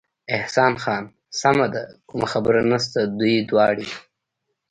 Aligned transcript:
احسان 0.37 0.73
خان: 0.83 1.03
سمه 1.39 1.67
ده، 1.73 1.83
کومه 2.07 2.27
خبره 2.33 2.61
نشته، 2.71 2.99
دوی 3.19 3.35
دواړې. 3.49 3.87